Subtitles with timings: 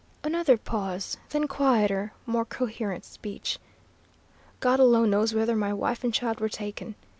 [0.23, 3.59] Another pause, then quieter, more coherent speech.
[4.59, 6.95] "God alone knows whither my wife and child were taken.